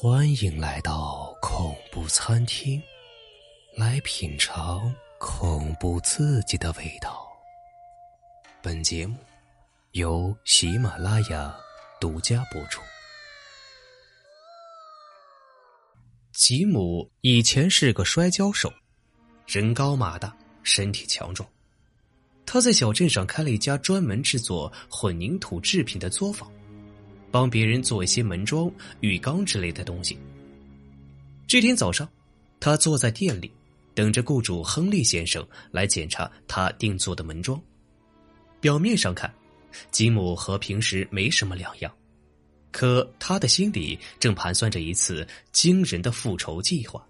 [0.00, 2.80] 欢迎来到恐怖餐厅，
[3.74, 7.26] 来品尝恐怖刺激的味道。
[8.62, 9.16] 本节目
[9.94, 11.52] 由喜马拉雅
[12.00, 12.80] 独家播出。
[16.32, 18.72] 吉姆以前是个摔跤手，
[19.48, 21.50] 人高马大，身体强壮。
[22.46, 26.48] 他在小镇上开了一家专门制作混凝土制品的作坊。
[27.30, 28.70] 帮别人做一些门桩、
[29.00, 30.18] 浴缸之类的东西。
[31.46, 32.08] 这天早上，
[32.60, 33.50] 他坐在店里，
[33.94, 37.60] 等着雇主亨利先生来检查他定做的门桩。
[38.60, 39.32] 表面上看，
[39.90, 41.92] 吉姆和平时没什么两样，
[42.70, 47.02] 可他的心里正盘算着一次惊人的复仇计划。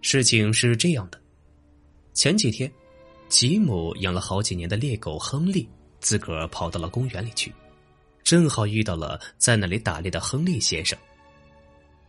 [0.00, 1.20] 事情是这样的：
[2.12, 2.70] 前几天，
[3.28, 5.68] 吉姆养了好几年的猎狗亨利
[6.00, 7.52] 自个儿跑到了公园里去。
[8.32, 10.98] 正好遇到了在那里打猎的亨利先生。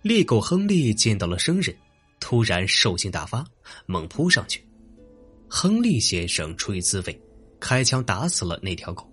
[0.02, 1.76] 猎狗亨利见到了生人，
[2.22, 3.46] 突然兽性大发，
[3.88, 4.66] 猛扑上去。
[5.50, 7.22] 亨利先生出于自卫，
[7.60, 9.06] 开枪打死了那条狗。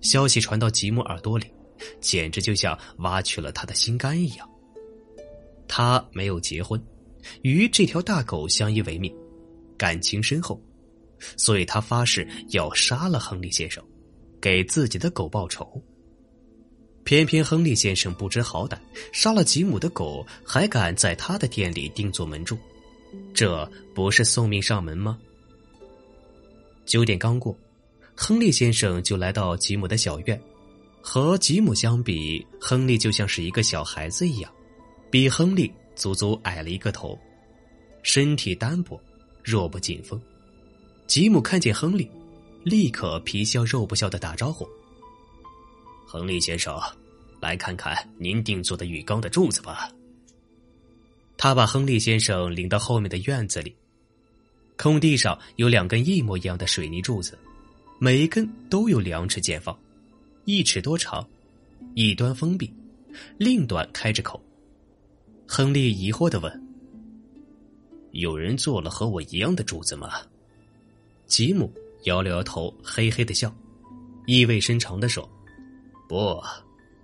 [0.00, 1.48] 消息传到吉姆耳朵里，
[2.00, 4.50] 简直就像挖去了他的心肝一样。
[5.68, 6.82] 他没有结婚，
[7.42, 9.14] 与这条大狗相依为命，
[9.76, 10.58] 感情深厚，
[11.36, 13.84] 所以他发誓要杀了亨利先生，
[14.40, 15.78] 给自己的狗报仇。
[17.06, 18.76] 偏偏亨利先生不知好歹，
[19.12, 22.58] 杀了吉姆的狗，还敢在他的店里定做门柱，
[23.32, 25.16] 这不是送命上门吗？
[26.84, 27.56] 九点刚过，
[28.16, 30.38] 亨利先生就来到吉姆的小院。
[31.00, 34.52] 和吉姆相比，亨利就像是一个小孩子一样，
[35.08, 37.16] 比亨利足足矮了一个头，
[38.02, 39.00] 身体单薄，
[39.44, 40.20] 弱不禁风。
[41.06, 42.10] 吉姆看见亨利，
[42.64, 44.68] 立刻皮笑肉不笑的打招呼。
[46.06, 46.80] 亨利先生，
[47.40, 49.90] 来看看您定做的浴缸的柱子吧。
[51.36, 53.74] 他把亨利先生领到后面的院子里，
[54.76, 57.36] 空地上有两根一模一样的水泥柱子，
[57.98, 59.76] 每一根都有两尺见方，
[60.44, 61.28] 一尺多长，
[61.94, 62.72] 一端封闭，
[63.36, 64.40] 另一端开着口。
[65.46, 66.66] 亨利疑惑的问
[68.12, 70.22] ：“有人做了和我一样的柱子吗？”
[71.26, 71.70] 吉姆
[72.04, 73.52] 摇了摇头，嘿嘿的笑，
[74.26, 75.28] 意味深长的说。
[76.08, 76.40] 不，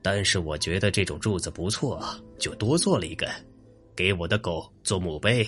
[0.01, 2.01] 但是我觉得这种柱子不错，
[2.39, 3.29] 就多做了一根，
[3.97, 5.47] 给我的狗做墓碑。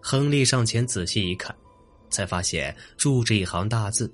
[0.00, 1.54] 亨利上前仔细一看，
[2.10, 4.12] 才发现住着一行大字：“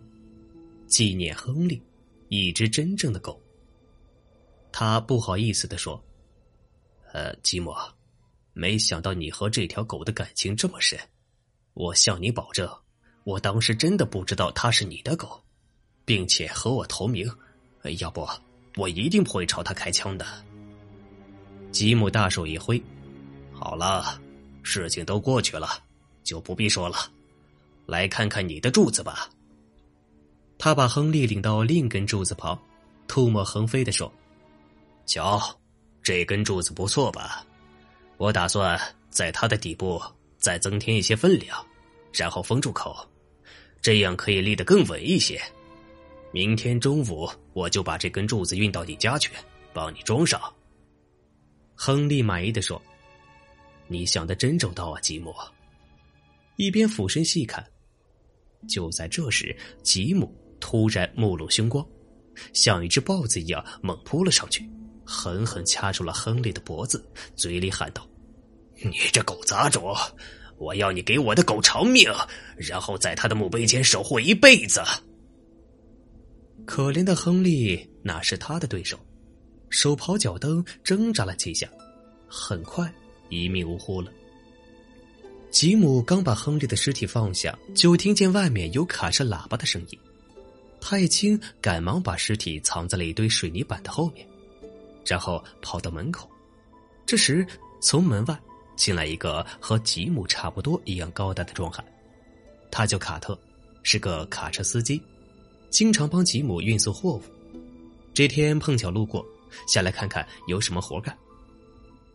[0.86, 1.82] 纪念亨利，
[2.28, 3.40] 一只真正的狗。”
[4.70, 6.02] 他不好意思的说
[7.12, 7.74] ：“呃，吉姆，
[8.52, 10.98] 没想到你和这条狗的感情这么深。
[11.74, 12.68] 我向你保证，
[13.24, 15.42] 我当时真的不知道它是你的狗，
[16.04, 17.26] 并且和我同名。”
[17.98, 18.28] 要不，
[18.76, 20.26] 我一定不会朝他开枪的。
[21.70, 22.82] 吉姆大手一挥，
[23.52, 24.20] 好了，
[24.62, 25.68] 事情都过去了，
[26.22, 26.98] 就不必说了。
[27.86, 29.28] 来看看你的柱子吧。
[30.58, 32.60] 他把亨利领到另一根柱子旁，
[33.08, 34.12] 唾沫横飞的说
[35.06, 35.40] ：“瞧，
[36.02, 37.44] 这根柱子不错吧？
[38.18, 40.00] 我打算在它的底部
[40.38, 41.66] 再增添一些分量，
[42.12, 43.08] 然后封住口，
[43.80, 45.40] 这样可以立得更稳一些。”
[46.32, 49.32] 明天中午我就把这根柱子运到你家去，
[49.72, 50.40] 帮你装上。
[51.74, 52.80] 亨利满意的说
[53.88, 55.34] ：“你想的真周到啊，吉姆。”
[56.56, 57.66] 一边俯身细看，
[58.68, 61.84] 就在这时，吉姆突然目露凶光，
[62.52, 64.68] 像一只豹子一样猛扑了上去，
[65.04, 67.04] 狠狠掐住了亨利的脖子，
[67.34, 68.06] 嘴里喊道
[68.84, 69.96] ：“你这狗杂种！
[70.58, 72.08] 我要你给我的狗偿命，
[72.56, 74.80] 然后在他的墓碑前守护一辈子。”
[76.64, 78.98] 可怜的亨利哪是他的对手，
[79.70, 81.68] 手刨脚蹬，挣扎了几下，
[82.28, 82.92] 很快
[83.28, 84.12] 一命呜呼了。
[85.50, 89.98] 吉姆刚把亨利的尸体放下，就听见外面有卡车喇叭的声音。
[90.80, 94.26] 太清赶忙把尸体藏在了一堆水泥板的后面，
[95.04, 96.30] 然后跑到门口。
[97.04, 97.44] 这时，
[97.82, 98.40] 从门外
[98.76, 101.84] 进来一个和吉姆差不多一样高大的壮汉，
[102.70, 103.38] 他叫卡特，
[103.82, 105.02] 是个卡车司机。
[105.70, 107.22] 经常帮吉姆运送货物，
[108.12, 109.24] 这天碰巧路过，
[109.68, 111.16] 下来看看有什么活干。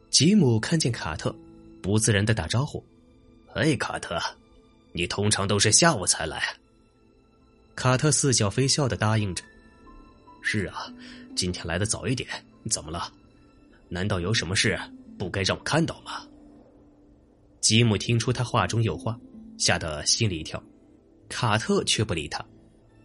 [0.09, 1.33] 吉姆看见卡特，
[1.81, 2.83] 不自然的打招呼
[3.55, 4.21] ：“哎，卡特，
[4.91, 6.43] 你通常都是下午才来。”
[7.75, 9.43] 卡特似笑非笑的答应着
[10.41, 10.93] ：“是啊，
[11.35, 12.29] 今天来的早一点，
[12.69, 13.11] 怎么了？
[13.87, 14.77] 难道有什么事
[15.17, 16.25] 不该让我看到吗？”
[17.61, 19.17] 吉姆听出他话中有话，
[19.57, 20.61] 吓得心里一跳，
[21.29, 22.45] 卡特却不理他。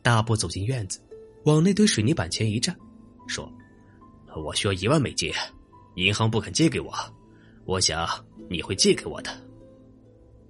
[0.02, 1.00] 大步走进院子，
[1.44, 2.76] 往那堆水泥板前一站，
[3.26, 3.50] 说
[4.44, 5.32] ：“我需要一万美金，
[5.97, 6.93] 银行不肯借给我，
[7.64, 8.08] 我想
[8.49, 9.31] 你会借给我的。”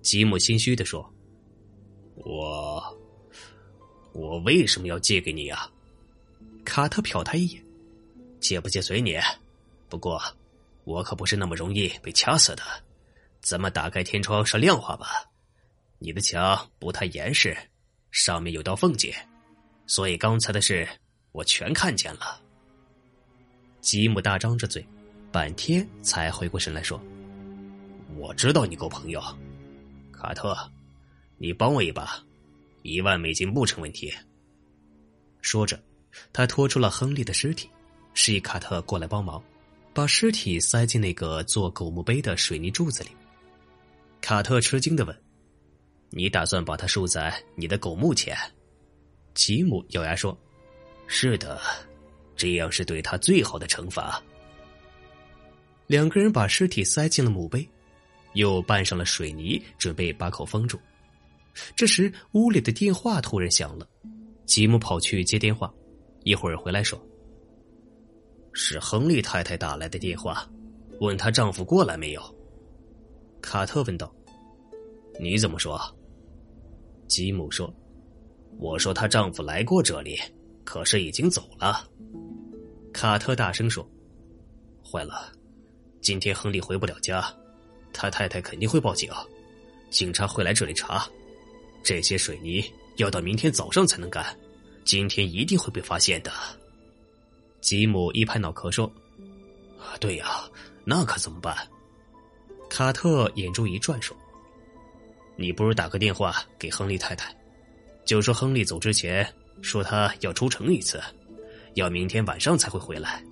[0.03, 1.03] 吉姆心虚的说
[2.17, 2.99] ：“我，
[4.13, 5.71] 我为什么要借给你啊？”
[6.65, 7.65] 卡特瞟他一眼
[8.41, 9.19] ：“借不借随你，
[9.89, 10.21] 不过
[10.85, 12.63] 我可不是那么容易被掐死的。
[13.41, 15.25] 咱们打开天窗说亮话吧。
[15.99, 17.57] 你的墙不太严实，
[18.11, 19.15] 上面有道缝隙，
[19.91, 20.89] 所以刚才的事
[21.33, 22.41] 我全看见了。”
[23.83, 24.87] 吉姆大张着嘴，
[25.33, 27.03] 半天才回过神来说
[28.15, 29.21] ：“我知道你够朋友。”
[30.17, 30.57] 卡特，
[31.39, 32.25] 你帮我一把，
[32.83, 34.15] 一万美金不成问题。
[35.41, 35.83] 说着，
[36.33, 37.69] 他拖出了亨利的尸体，
[38.15, 39.43] 示意卡特过来帮忙，
[39.93, 43.11] 把尸体塞进那个做狗墓碑的水泥柱子里。
[44.21, 45.23] 卡特吃惊的问
[46.11, 48.39] ：“你打算把它竖在你的狗墓前？”
[49.35, 50.37] 吉姆咬牙说
[51.07, 51.61] ：“是的，
[52.37, 54.23] 这样是对他最好的惩罚。”
[55.87, 57.69] 两个人把尸体塞进了墓碑。
[58.35, 60.79] 又拌上了水泥，准备把口封住。
[61.75, 63.85] 这时，屋里的电话突然响了，
[64.47, 65.69] 吉姆跑去接电话，
[66.23, 66.97] 一会儿回来说
[68.55, 70.49] ：“是亨利太太打来的电话，
[71.01, 72.23] 问她丈夫过来没有。”
[73.43, 74.15] 卡特问道
[75.19, 75.77] ：“你怎么说？”
[77.09, 77.75] 吉姆说
[78.61, 80.21] ：“我说她丈夫来过这里，
[80.65, 81.89] 可是已经走了。”
[82.93, 83.89] 卡特大声说
[84.85, 85.33] ：“坏了，
[86.03, 87.25] 今天亨利回不了家。”
[87.93, 89.11] 他太太肯定会报警，
[89.91, 91.05] 警察会来这里查。
[91.83, 92.65] 这些水泥
[92.97, 94.25] 要到明天早上才能干，
[94.85, 96.31] 今天一定会被发现的。
[97.61, 98.91] 吉姆一拍脑壳说
[99.99, 100.49] ：“对呀，
[100.85, 101.57] 那可怎么办？”
[102.71, 104.17] 卡特眼珠一转说
[105.35, 107.35] ：“你不如打个电话给亨利太太，
[108.11, 109.25] 就说亨利走之前
[109.63, 111.01] 说他要出城一次，
[111.75, 113.23] 要明天晚上才会回来。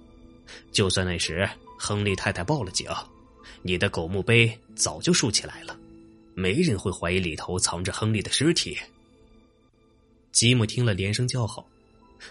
[0.71, 2.89] 就算那时亨利太太报了警。”
[3.63, 5.77] 你的狗墓碑早就竖起来了，
[6.33, 8.79] 没人会怀疑里头藏着亨利的尸体。
[10.31, 11.67] 吉姆听了连声叫好，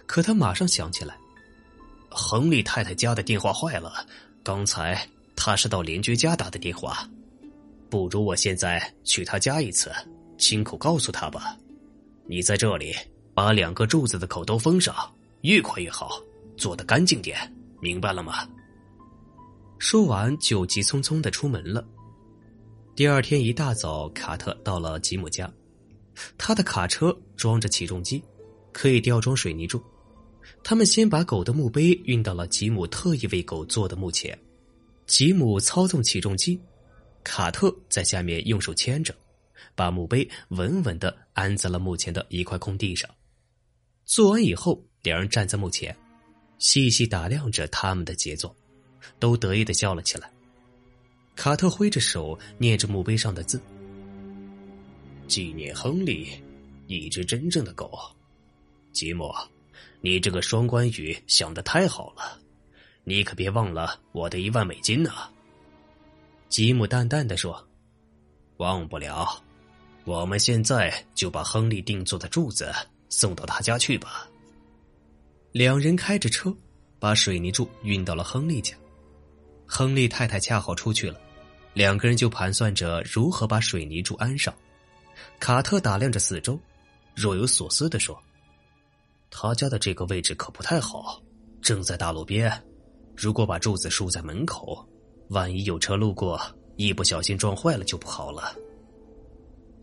[0.06, 1.18] 可他马上想起来，
[2.10, 4.08] 亨利太太家的电话坏了，
[4.42, 5.06] 刚才
[5.36, 7.06] 他是到邻居家打的电话，
[7.90, 9.92] 不如我现在去他家一次，
[10.38, 11.58] 亲口告诉他吧。
[12.28, 12.94] 你在这里
[13.34, 14.94] 把两个柱子的口都封上，
[15.42, 16.22] 越快越好，
[16.58, 17.38] 做得干净点，
[17.80, 18.48] 明白了吗？
[19.80, 21.88] 说完，就急匆匆的出门了。
[22.96, 25.52] 第二天一大早，卡特到了吉姆家，
[26.38, 28.22] 他的卡车装着起重机，
[28.74, 29.82] 可以吊装水泥柱。
[30.64, 34.38] 他们先把狗的墓碑运到了吉姆特意为狗做的墓前，
[35.06, 36.60] 吉姆操纵起重机，
[37.24, 39.14] 卡特在下面用手牵着，
[39.76, 43.10] 把墓碑稳稳的安在了墓前的一块空地上。
[44.06, 45.96] 做完以后，两人站在墓前，
[46.60, 48.56] 细细打量着他们的杰作。
[49.20, 50.30] 都得意的笑了起来。
[51.36, 53.62] 卡特挥着手念着墓碑上的字
[55.28, 56.28] ：“纪念亨利，
[56.88, 57.98] 一只真正的狗。”
[58.92, 59.34] 吉姆，
[60.02, 62.40] 你这个双关语想的太好了，
[63.04, 65.12] 你可别忘了我的一万美金呢。
[66.50, 67.66] 吉姆淡淡的说
[68.58, 69.42] ：“忘不了，
[70.08, 72.74] 我们现在就把亨利定做的柱子
[73.10, 74.26] 送到他家去吧。”
[75.52, 76.56] 两人开着车，
[76.98, 78.74] 把水泥柱运到了亨利家。
[79.66, 81.20] 亨利太太恰好出去了，
[81.74, 84.54] 两个人就盘算着如何把水泥柱安上。
[85.42, 86.58] 卡特打量着四周，
[87.14, 88.18] 若有所思的说
[89.30, 91.22] ：“他家的这个位置可不太好，
[91.62, 92.50] 正在大路边。
[93.14, 94.88] 如果把柱子竖在门口，
[95.32, 96.40] 万一有车路过，
[96.78, 98.56] 一不小心撞坏了就不好了。”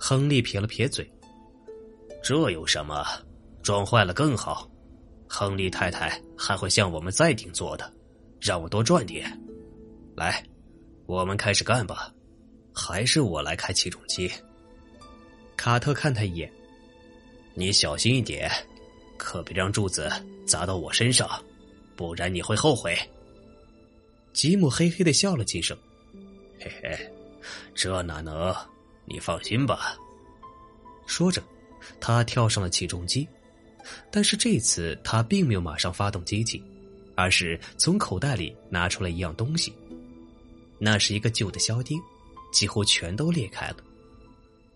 [0.06, 1.10] 亨利撇了撇嘴
[2.22, 3.02] ：“这有什么？
[3.62, 4.70] 撞坏了更好。
[5.26, 7.90] 亨利太太还会向我们再定做的，
[8.38, 9.26] 让我多赚点。”
[10.14, 10.44] 来，
[11.06, 12.12] 我们开始干吧。
[12.74, 14.30] 还是我来开起重机。
[15.56, 16.52] 卡特看他一眼，
[17.54, 18.52] 你小心一点，
[19.16, 20.12] 可别让柱子
[20.46, 21.26] 砸到我身上，
[21.96, 22.94] 不然你会后悔。
[24.34, 25.74] 吉姆嘿嘿的笑了几声，
[26.60, 27.10] 嘿嘿，
[27.74, 28.54] 这哪能？
[29.06, 29.96] 你放心吧。
[31.06, 31.42] 说着，
[32.00, 33.28] 他跳上了起重机，
[34.10, 36.62] 但是这次他并没有马上发动机器，
[37.14, 39.72] 而是从口袋里拿出了一样东西。
[40.78, 42.00] 那是一个旧的销钉，
[42.52, 43.76] 几乎全都裂开了。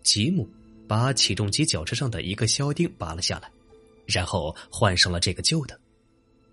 [0.01, 0.49] 吉姆
[0.87, 3.51] 把起重机脚车上的一个销钉拔了下来，
[4.05, 5.79] 然后换上了这个旧的。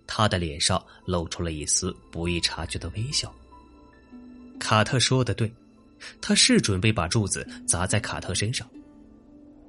[0.05, 3.33] 他的脸上露出了一丝不易察觉的微笑。
[4.59, 5.51] 卡特说的对，
[6.21, 8.67] 他是准备把柱子砸在卡特身上。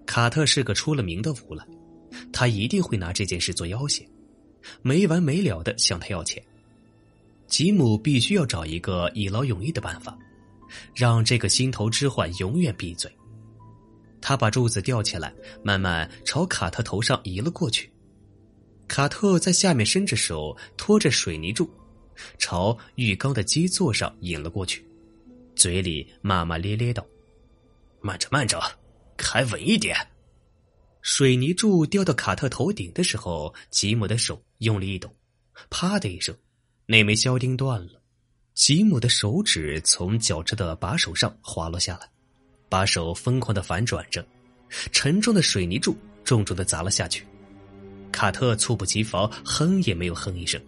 [0.07, 1.67] 卡特是个出了名的无赖，
[2.33, 4.09] 他一定会拿这件事做要挟，
[4.83, 6.43] 没完没了的向他要钱。
[7.47, 10.19] 吉姆必须要找一个一劳永逸的办法，
[10.95, 13.11] 让这个心头之患永远闭嘴。
[14.21, 15.33] 他把柱子吊起来，
[15.63, 17.91] 慢慢朝卡特头上移了过去。
[18.87, 21.71] 卡特在下面伸着手托着水泥柱，
[22.39, 24.88] 朝浴缸的基座上引了过去，
[25.59, 27.05] 嘴里骂骂咧咧道
[28.01, 28.63] ：“慢着，慢着，
[29.17, 29.97] 开稳一点。”
[31.03, 35.13] 水泥柱掉到卡特头顶的时候，吉姆的手用力一抖，
[35.69, 36.33] 啪的一声，
[36.87, 38.01] 那枚销钉断了。
[38.55, 42.09] 吉姆的手指从脚趾的把手上滑落下来，
[42.69, 44.25] 把手疯狂的反转着，
[44.93, 47.27] 沉重的水泥柱重重的砸了下去。
[48.13, 50.61] 卡特猝不及防，哼也没有哼一声，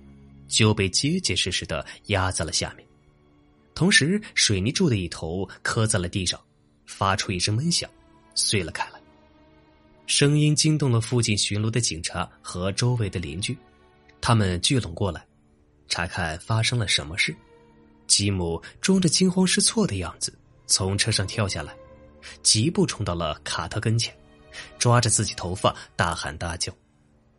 [0.48, 2.86] 就被结结实实的压在了下面。
[3.80, 6.38] 同时，水泥柱的一头磕在了地上，
[6.84, 7.88] 发出一声闷响，
[8.34, 9.00] 碎了开来。
[10.04, 13.56] 声音惊动了附近巡逻的警察和周围的邻居，
[14.20, 15.26] 他们聚拢过来，
[15.88, 17.34] 查看发生了什么事。
[18.06, 21.74] 吉姆装着惊慌失措的样子从车上跳下来，
[22.42, 24.14] 疾步冲到了卡特跟前，
[24.78, 26.70] 抓着自己头发大喊大叫。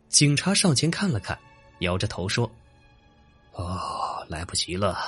[0.08, 1.38] 警察上前看了看，
[1.78, 2.50] 摇着头说
[3.54, 4.98] ：“哦，来不及了，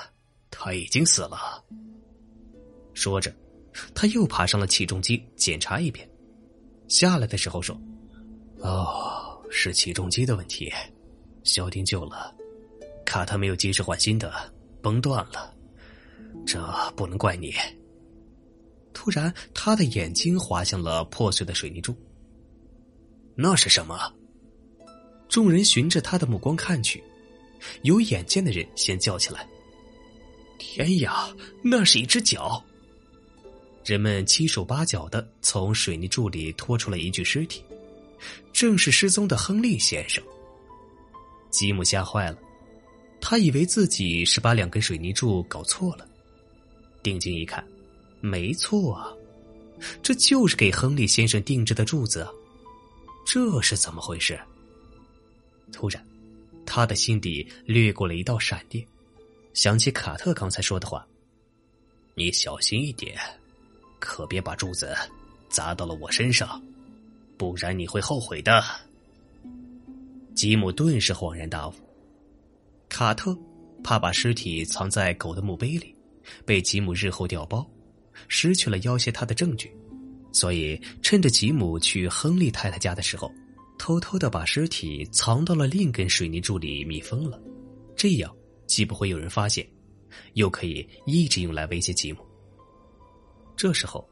[0.56, 1.62] 他已经死了。”
[2.94, 3.34] 说着，
[3.94, 6.08] 他又爬上了起重机检查一遍。
[6.86, 7.76] 下来的时候说
[8.62, 10.72] ：“哦，是起重机的问题，
[11.42, 12.34] 消钉旧了，
[13.04, 14.32] 卡特没有及时换新的，
[14.80, 15.52] 崩断了。
[16.46, 16.62] 这
[16.94, 17.52] 不能怪你。”
[18.94, 21.96] 突然，他的眼睛滑向了破碎的水泥柱。
[23.34, 23.98] 那是什么？
[25.28, 27.02] 众人循着他的目光看去，
[27.82, 29.48] 有眼尖的人先叫起来
[30.66, 31.28] ：“天呀，
[31.62, 32.64] 那是一只脚！”
[33.84, 37.62] 人们七手八脚的从水泥柱里拖出了一具尸体，
[38.50, 40.24] 正是失踪的亨利先生。
[41.50, 42.38] 吉姆吓坏了，
[43.20, 46.08] 他以为自己是把两根水泥柱搞错了，
[47.02, 47.62] 定睛一看，
[48.20, 49.12] 没错啊，
[50.02, 52.30] 这就是给亨利先生定制的柱子啊！
[53.26, 54.40] 这是怎么回事？
[55.72, 56.04] 突然，
[56.64, 58.84] 他的心底掠过了一道闪电，
[59.54, 61.06] 想起卡特刚才说的话
[62.14, 63.16] ：“你小心一点。”
[63.98, 64.94] 可别把柱子
[65.48, 66.62] 砸到了我身上，
[67.38, 68.62] 不然你会后悔的。
[70.34, 71.72] 吉姆顿时恍然大悟。
[72.88, 73.34] 卡特
[73.82, 75.94] 怕把尸体藏在狗的墓碑里，
[76.44, 77.66] 被吉姆日后调包，
[78.28, 79.74] 失去了要挟他的证据，
[80.32, 83.32] 所以趁着吉姆去亨利太太家的时候，
[83.78, 87.40] 偷偷的把尸体藏到了另一根水泥柱里密封了，
[87.96, 88.30] 这样
[88.66, 89.66] 既不会有人发现，
[90.34, 92.24] 又可以一直用来威胁吉姆。
[93.56, 94.08] 这时候，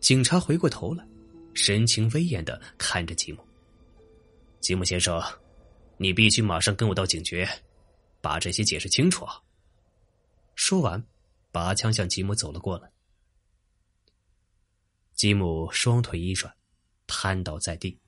[0.00, 1.06] 警察回过头来，
[1.54, 3.38] 神情威严的看着吉姆。
[4.60, 5.22] 吉姆先生，
[5.96, 7.46] 你必须马上跟我到警局，
[8.20, 9.26] 把这些解释清楚。
[10.54, 11.02] 说完，
[11.50, 12.90] 拔枪向吉姆走了过来。
[15.14, 16.52] 吉姆双腿一软，
[17.06, 17.98] 瘫倒在地。